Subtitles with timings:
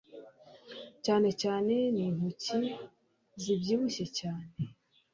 [1.05, 2.57] Cyane cyane nintoki
[3.41, 4.47] zibyibushye cyane